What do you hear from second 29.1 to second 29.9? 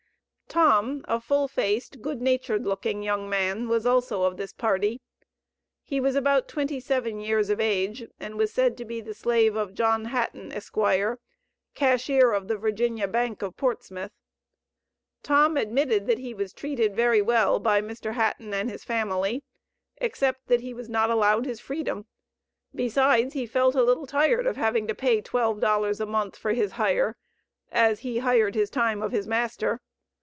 his master.